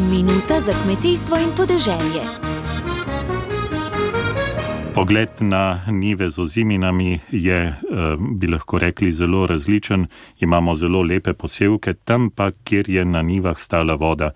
Minuta 0.00 0.60
za 0.60 0.72
kmetijstvo 0.82 1.36
in 1.36 1.50
podeželje. 1.56 2.22
Pogled 4.94 5.28
na 5.40 5.84
nive 5.90 6.30
z 6.30 6.38
oziminami 6.38 7.20
je, 7.30 7.66
eh, 7.66 7.74
bi 8.38 8.46
lahko 8.46 8.78
rekli, 8.78 9.12
zelo 9.12 9.46
različen. 9.46 10.06
Imamo 10.40 10.74
zelo 10.74 11.02
lepe 11.02 11.32
posevke, 11.32 11.94
tam 11.94 12.30
pa, 12.30 12.50
kjer 12.64 12.90
je 12.90 13.04
na 13.04 13.22
nivah 13.22 13.60
stala 13.60 13.94
voda, 13.94 14.30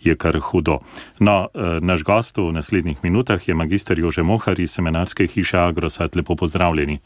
je 0.00 0.16
kar 0.16 0.38
hudo. 0.38 0.78
No, 1.18 1.46
eh, 1.54 1.78
naš 1.80 2.02
gost 2.02 2.36
v 2.38 2.52
naslednjih 2.52 2.98
minutah 3.02 3.48
je 3.48 3.54
magister 3.54 3.98
Jože 3.98 4.22
Mohar 4.22 4.60
iz 4.60 4.70
seminarske 4.70 5.26
hiše 5.26 5.58
Agrosat. 5.58 6.16
Lepo 6.16 6.36
pozdravljeni. 6.36 6.98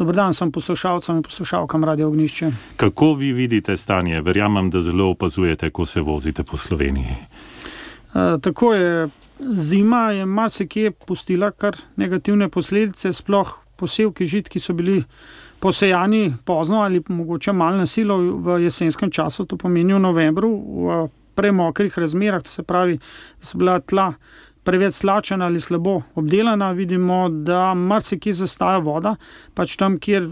Dobro 0.00 0.16
dan, 0.16 0.34
sem 0.34 0.48
poslušalcem 0.52 1.16
in 1.16 1.22
poslušalkam 1.22 1.84
Radio 1.84 2.06
Ognišče. 2.08 2.50
Kako 2.76 3.14
vi 3.14 3.32
vidite 3.32 3.76
stanje? 3.76 4.20
Verjamem, 4.20 4.70
da 4.70 4.80
zelo 4.80 5.10
opazujete, 5.10 5.70
ko 5.70 5.84
se 5.86 6.00
vozite 6.00 6.42
po 6.42 6.56
Sloveniji. 6.56 7.04
E, 7.12 8.38
tako 8.40 8.72
je, 8.74 9.08
zima 9.40 10.10
je 10.10 10.26
marsikje 10.26 10.90
pustila 10.90 11.50
kar 11.50 11.76
negativne 11.96 12.48
posledice, 12.48 13.12
sploh 13.12 13.52
posevki 13.76 14.26
žit, 14.26 14.48
ki 14.48 14.60
so 14.60 14.72
bili 14.72 15.02
posejani 15.60 16.32
pozno 16.44 16.80
ali 16.80 17.02
mogoče 17.08 17.52
malo 17.52 17.76
na 17.76 17.86
silo 17.86 18.16
v 18.16 18.62
jesenskem 18.62 19.10
času, 19.10 19.44
to 19.44 19.56
pomeni 19.56 19.94
v 19.94 20.00
novembru, 20.00 20.54
v 20.88 21.08
premokrih 21.34 21.98
razmerah, 21.98 22.42
to 22.42 22.50
se 22.50 22.62
pravi, 22.62 22.96
da 23.40 23.52
so 23.52 23.58
bila 23.58 23.80
tla 23.80 24.14
preveč 24.64 24.94
slačena 24.94 25.46
ali 25.46 25.60
slabo 25.60 26.02
obdelana, 26.14 26.70
vidimo, 26.72 27.28
da 27.28 27.74
marsikaj 27.74 28.32
zastaja 28.32 28.78
voda. 28.78 29.14
Pač 29.54 29.76
tam, 29.76 29.96
kjer 29.98 30.26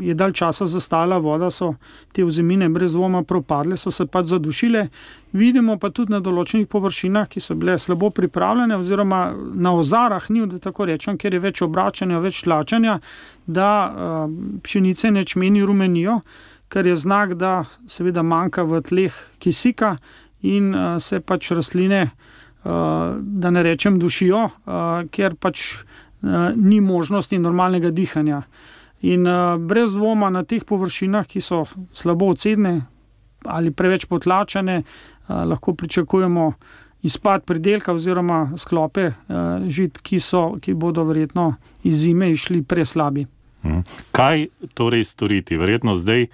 je 0.00 0.14
dalj 0.14 0.32
časa 0.38 0.66
zastala 0.66 1.18
voda, 1.18 1.50
so 1.50 1.74
te 2.12 2.24
vzemine 2.24 2.68
brez 2.68 2.94
dvoma 2.94 3.22
propadle, 3.22 3.76
so 3.76 3.90
se 3.90 4.06
pač 4.06 4.30
zadušile. 4.30 4.86
Vidimo 5.32 5.78
pa 5.80 5.90
tudi 5.90 6.12
na 6.12 6.20
določenih 6.20 6.68
površinah, 6.70 7.28
ki 7.28 7.40
so 7.40 7.56
bile 7.58 7.78
slabo 7.78 8.10
pripravljene, 8.14 8.78
oziroma 8.78 9.22
na 9.54 9.74
ozarah, 9.74 10.30
ni 10.30 10.46
da 10.46 10.60
tako 10.62 10.86
rečem, 10.92 11.18
ker 11.18 11.34
je 11.34 11.42
več 11.42 11.62
obračanja, 11.64 12.20
več 12.22 12.42
tlačanja, 12.46 12.98
da 13.46 13.70
uh, 13.86 14.26
pšenice 14.62 15.10
nečmeni 15.10 15.64
rumenijo, 15.66 16.20
kar 16.72 16.86
je 16.86 16.94
znak, 16.96 17.34
da 17.40 17.64
seveda 17.90 18.22
manjka 18.22 18.62
v 18.64 18.80
tleh 18.86 19.16
kisika 19.42 19.96
in 20.42 20.70
uh, 20.74 21.00
se 21.02 21.20
pač 21.20 21.50
rastline. 21.56 22.06
Eh, 22.06 22.41
da 22.64 23.50
ne 23.50 23.62
rečem, 23.62 23.98
dušijo, 23.98 24.44
eh, 24.44 25.06
ker 25.10 25.34
pač 25.34 25.60
eh, 25.74 26.52
ni 26.56 26.80
možnosti 26.80 27.38
normalnega 27.38 27.90
dihanja. 27.90 28.42
In 29.02 29.26
brez 29.58 29.96
dvoma 29.96 30.28
na 30.30 30.44
teh 30.46 30.62
površinah, 30.64 31.26
ki 31.26 31.40
so 31.42 31.64
slabo 31.92 32.28
ocedne 32.30 32.86
ali 33.42 33.72
preveč 33.74 34.04
potlačene, 34.06 34.84
lahko 35.26 35.74
pričakujemo 35.74 36.52
izpad 37.02 37.42
pridelka 37.42 37.92
oziroma 37.92 38.52
sklope 38.54 39.08
žit, 39.66 39.98
ki, 39.98 40.20
so, 40.22 40.44
ki 40.62 40.76
bodo 40.78 41.02
verjetno 41.02 41.56
iz 41.82 41.98
zime 42.04 42.30
išli 42.30 42.62
preslabi. 42.62 43.26
Mhm. 43.66 43.80
Kaj 44.14 44.46
torej 44.74 45.04
storiti? 45.04 45.58
Verjetno 45.58 45.96
zdaj 45.96 46.28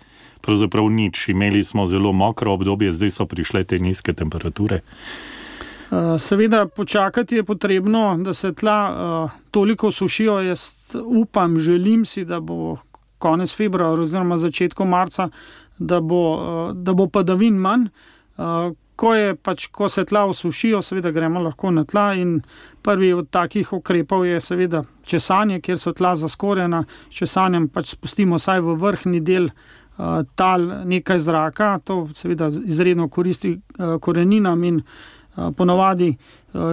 pravzaprav 0.45 0.91
nič. 0.93 1.29
Imeli 1.33 1.65
smo 1.65 1.87
zelo 1.87 2.13
mokro 2.13 2.53
obdobje, 2.53 2.93
zdaj 2.93 3.17
so 3.17 3.27
prišle 3.27 3.65
te 3.65 3.79
nizke 3.79 4.13
temperature. 4.13 4.83
Eh, 4.85 5.38
seveda, 6.19 6.67
počakati 6.67 7.37
je 7.37 7.45
potrebno, 7.45 8.19
da 8.21 8.35
se 8.35 8.53
tla 8.53 8.91
uh, 8.91 9.31
toliko 9.51 9.93
sušijo. 9.93 10.41
Jaz 10.41 10.61
upam, 11.05 11.59
želim 11.59 12.05
si, 12.05 12.25
da 12.25 12.41
bo 12.41 12.77
konec 13.19 13.57
februarja 13.57 14.03
oziroma 14.03 14.39
začetku 14.39 14.85
marca, 14.85 15.29
da 15.79 16.01
bo, 16.01 16.35
uh, 16.35 16.77
da 16.77 16.93
bo 16.93 17.07
padavin 17.07 17.57
manj. 17.57 17.89
Ko, 18.99 19.13
pač, 19.43 19.67
ko 19.67 19.89
se 19.89 20.05
tla 20.05 20.25
osušijo, 20.27 20.83
seveda 20.83 21.11
gremo 21.11 21.41
lahko 21.41 21.71
na 21.71 21.85
tla. 21.85 22.13
Prvi 22.83 23.13
od 23.13 23.31
takih 23.31 23.73
ukrepov 23.73 24.27
je 24.27 24.41
seveda 24.41 24.85
česanje, 25.03 25.61
kjer 25.61 25.79
so 25.79 25.93
tla 25.93 26.17
zaskorjena. 26.17 26.85
Česanjem 27.11 27.69
pač 27.69 27.95
spustimo 27.95 28.39
vsaj 28.39 28.61
v 28.61 28.75
vrhni 28.79 29.21
del. 29.21 29.51
Tal 30.35 30.67
nekaj 30.87 31.19
zraka, 31.19 31.79
to 31.85 32.09
seveda 32.15 32.51
izredno 32.65 33.09
koristi 33.09 33.57
koreninam 34.01 34.65
in 34.65 34.77
uh, 34.77 35.18
ponavadi 35.57 36.17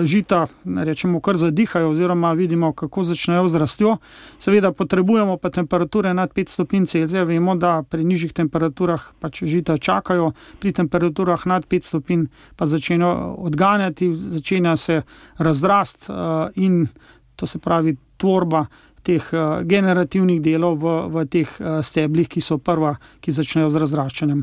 žita, 0.04 0.48
rečemo, 0.66 1.20
kar 1.20 1.38
zadihajo, 1.38 1.90
oziroma 1.92 2.32
vidimo, 2.34 2.72
kako 2.74 3.04
začnejo 3.04 3.48
z 3.48 3.60
rastjo. 3.62 3.98
Seveda 4.40 4.72
potrebujemo 4.72 5.38
pa 5.38 5.50
temperature 5.50 6.14
nad 6.14 6.34
5 6.34 6.50
stopinj 6.50 6.86
Celzija. 6.86 7.24
Vemo, 7.24 7.56
da 7.56 7.84
pri 7.84 8.04
nižjih 8.04 8.34
temperaturah 8.34 9.04
pač 9.20 9.44
žita 9.44 9.78
čakajo, 9.78 10.32
pri 10.60 10.72
temperaturah 10.74 11.46
nad 11.46 11.68
5 11.68 11.92
stopinj 11.92 12.26
pa 12.56 12.66
začnejo 12.66 13.36
odganjati, 13.38 14.10
začenja 14.40 14.76
se 14.78 15.02
razrast 15.38 16.10
in 16.56 16.88
to 17.36 17.48
se 17.48 17.60
pravi 17.60 17.96
tvorba. 18.18 18.66
Teh 19.06 19.22
generativnih 19.70 20.40
delov 20.42 20.80
v, 20.82 20.94
v 21.14 21.26
teh 21.30 21.50
steblih, 21.86 22.26
ki 22.26 22.42
so 22.42 22.58
prva, 22.58 22.96
ki 23.22 23.30
začnejo 23.38 23.70
z 23.70 23.82
razraščanjem. 23.84 24.40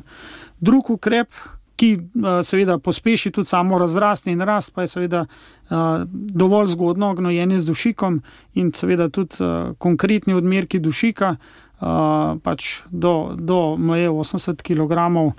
Drugi 0.62 0.94
ukrep, 0.94 1.27
ki 1.82 1.97
uh, 1.98 2.41
seveda 2.47 2.78
pospeši 2.78 3.32
tudi 3.34 3.50
samo 3.50 3.78
razrast 3.78 4.28
in 4.31 4.41
rast, 4.47 4.70
pa 4.75 4.87
je 4.87 4.93
seveda 4.93 5.25
uh, 5.26 6.04
dovolj 6.10 6.70
zgodno 6.76 7.15
gnojenje 7.19 7.59
z 7.60 7.66
dušikom 7.66 8.20
in 8.54 8.70
seveda 8.72 9.09
tudi 9.10 9.43
uh, 9.43 9.75
konkretni 9.78 10.38
odmerki 10.38 10.78
dušika, 10.78 11.37
pač 12.42 12.66
do, 12.91 13.34
do 13.34 13.76
meje 13.76 14.10
80 14.10 14.62
kg. 14.62 15.32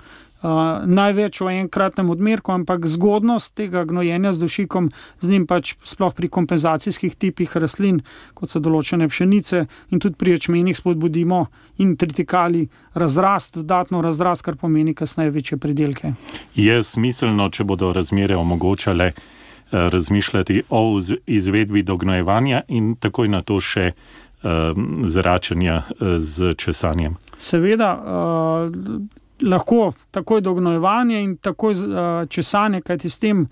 Uh, 0.44 0.84
največ 0.84 1.40
v 1.40 1.64
enkratnem 1.64 2.10
odmerku, 2.12 2.52
ampak 2.52 2.84
zgodnost 2.84 3.54
tega 3.56 3.80
gnojenja 3.88 4.34
z 4.36 4.44
dušikom, 4.44 4.90
z 5.24 5.30
njim 5.32 5.46
pač 5.48 5.72
sploh 5.88 6.12
pri 6.12 6.28
kompenzacijskih 6.28 7.16
tipih 7.16 7.48
rastlin, 7.56 8.02
kot 8.36 8.52
so 8.52 8.60
določene 8.60 9.08
pšenice, 9.08 9.62
in 9.88 10.02
tudi 10.04 10.20
pri 10.20 10.36
ječmenih 10.36 10.76
spodbudimo 10.76 11.46
in 11.80 11.96
tritikali 11.96 12.66
razrast, 12.92 13.56
dodatno 13.56 14.04
razrast, 14.04 14.44
kar 14.44 14.60
pomeni 14.60 14.92
kasneje 14.92 15.32
večje 15.32 15.56
pridelke. 15.56 16.12
Je 16.52 16.76
smiselno, 16.84 17.48
če 17.48 17.64
bodo 17.64 17.94
razmere 17.96 18.36
omogočale 18.36 19.14
uh, 19.16 19.24
razmišljati 19.72 20.68
o 20.68 21.00
izvedbi 21.24 21.82
dognojevanja 21.82 22.66
in 22.68 22.96
takoj 23.00 23.32
na 23.32 23.40
to 23.40 23.60
še. 23.64 23.94
Zračanja 25.08 25.86
z 26.20 26.52
česanjem. 26.60 27.14
Seveda, 27.40 27.94
lahko 29.42 29.92
takoj 30.10 30.40
dognojevanje 30.40 31.22
in 31.22 31.36
takoj 31.36 31.72
uh, 31.72 32.28
česanje, 32.28 32.80
kajti 32.80 33.10
s 33.10 33.18
tem 33.18 33.48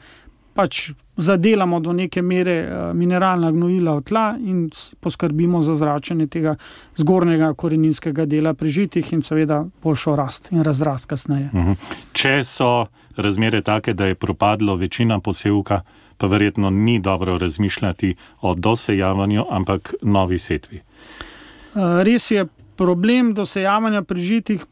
pač 0.55 0.91
zadelamo 1.17 1.81
do 1.81 1.93
neke 1.93 2.23
mere 2.23 2.57
uh, 2.63 2.97
mineralna 2.97 3.51
gnojila 3.53 3.95
v 3.95 4.03
tla 4.03 4.25
in 4.39 4.71
poskrbimo 5.01 5.63
za 5.63 5.75
zračenje 5.75 6.27
tega 6.27 6.57
zgornjega 6.97 7.53
koreninskega 7.55 8.27
dela 8.27 8.55
prežitih 8.55 9.13
in 9.13 9.23
seveda 9.23 9.65
boljšo 9.83 10.17
rast 10.17 10.53
in 10.53 10.63
razrast 10.63 11.09
kasneje. 11.09 11.51
Mhm. 11.53 11.73
Če 12.13 12.45
so 12.45 12.87
razmere 13.17 13.63
take, 13.63 13.93
da 13.93 14.07
je 14.07 14.15
propadlo 14.15 14.77
večina 14.77 15.19
posevka, 15.21 15.83
pa 16.17 16.27
verjetno 16.27 16.71
ni 16.71 17.01
dobro 17.01 17.39
razmišljati 17.39 18.15
o 18.41 18.55
dosejavanju, 18.55 19.45
ampak 19.51 19.95
novi 20.03 20.39
setvi. 20.39 20.81
Uh, 21.75 22.03
res 22.03 22.31
je. 22.31 22.47
Problem 22.77 23.35
dosejavanja 23.37 24.01
prežitih 24.03 24.63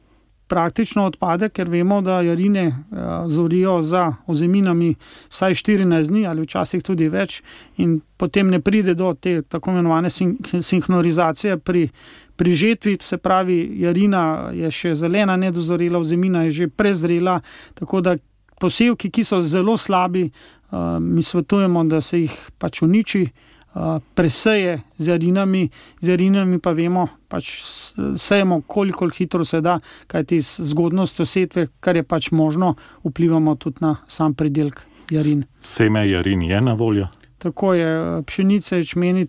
praktično 0.51 1.05
odpade, 1.07 1.49
ker 1.55 1.69
vemo, 1.71 2.01
da 2.03 2.21
jarine 2.27 2.67
uh, 2.67 2.99
zorijo 3.31 3.79
za 3.83 4.09
ozeminami 4.27 4.95
vsaj 5.31 5.55
14 5.55 6.09
dni 6.11 6.27
ali 6.27 6.43
včasih 6.43 6.83
tudi 6.83 7.09
več, 7.09 7.41
in 7.79 8.01
potem 8.19 8.51
ne 8.51 8.61
pride 8.61 8.95
do 8.99 9.13
te 9.15 9.43
tako 9.43 9.71
imenovane 9.71 10.11
sin 10.11 10.37
sinhronizacije 10.63 11.59
pri, 11.59 11.89
pri 12.37 12.53
žetvi. 12.53 12.97
Se 13.03 13.19
pravi, 13.19 13.61
jarina 13.85 14.51
je 14.55 14.71
še 14.71 14.95
zelena, 14.95 15.37
nedozorela, 15.37 16.03
ozemina 16.03 16.43
je 16.49 16.57
že 16.59 16.69
prezrela. 16.69 17.41
Tako 17.79 18.01
da 18.01 18.17
posevki, 18.61 19.11
ki 19.11 19.25
so 19.25 19.41
zelo 19.43 19.77
slabi, 19.79 20.27
uh, 20.27 20.99
mi 21.01 21.23
svetujemo, 21.23 21.85
da 21.85 22.01
se 22.01 22.25
jih 22.27 22.37
pač 22.59 22.83
uniči 22.83 23.29
preseje 24.15 24.81
z 24.99 25.09
jarinami, 25.09 25.71
z 26.01 26.09
jarinami 26.09 26.59
pa 26.59 26.73
vemo, 26.73 27.09
pač 27.29 27.63
sejemo, 28.17 28.61
koliko 28.67 29.09
hitro 29.09 29.45
se 29.45 29.61
da, 29.61 29.79
kajti 30.07 30.41
z 30.41 30.67
zgodnostjo 30.73 31.27
setve, 31.27 31.69
kar 31.81 31.97
je 31.97 32.03
pač 32.03 32.31
možno, 32.31 32.75
vplivamo 33.05 33.55
tudi 33.55 33.77
na 33.81 33.97
sam 34.09 34.35
pridelek 34.35 34.83
jarin. 35.11 35.45
Seme 35.61 36.09
jarin 36.09 36.43
je 36.43 36.61
na 36.61 36.75
voljo. 36.75 37.09
Tako 37.41 37.73
je, 37.75 38.23
pšenice, 38.27 38.83
čmeni, 38.85 39.27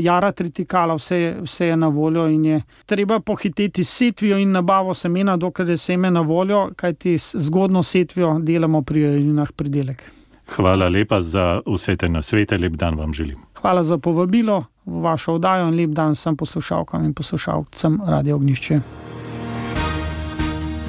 jara 0.00 0.30
tritikala, 0.32 0.94
vse 0.94 1.16
je, 1.16 1.30
vse 1.42 1.66
je 1.66 1.76
na 1.76 1.88
voljo 1.88 2.28
in 2.30 2.44
je 2.44 2.60
treba 2.86 3.18
pohiteti 3.20 3.84
setvijo 3.84 4.38
in 4.38 4.52
nabavo 4.52 4.94
semena, 4.94 5.36
dokler 5.36 5.70
je 5.70 5.76
seme 5.76 6.10
na 6.10 6.20
voljo, 6.20 6.68
kajti 6.76 7.16
zgodno 7.18 7.82
setvijo 7.82 8.36
delamo 8.38 8.82
pri 8.82 9.00
jarinah 9.00 9.52
pridelek. 9.56 10.04
Hvala 10.54 10.88
lepa 10.88 11.20
za 11.20 11.60
vse 11.66 11.96
te 11.96 12.08
nasvete, 12.08 12.58
lep 12.58 12.72
dan 12.72 12.94
vam 12.94 13.14
želim. 13.14 13.38
Hvala 13.62 13.84
za 13.84 13.98
povabilo 13.98 14.64
v 14.86 15.02
vašo 15.02 15.34
oddajo 15.38 15.68
in 15.70 15.76
lep 15.78 15.90
dan 15.94 16.18
vsem 16.18 16.36
poslušalkam 16.36 17.04
in 17.04 17.14
poslušalcem 17.14 18.00
Radio 18.06 18.36
Ognišče. 18.36 18.80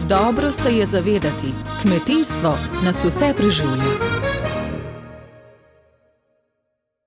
Dobro 0.10 0.52
se 0.52 0.78
je 0.78 0.86
zavedati, 0.86 1.54
kmetijstvo 1.82 2.58
nas 2.86 3.06
vse 3.06 3.34
preživlja. 3.38 4.33